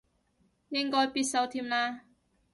[0.69, 2.05] 應該必修添啦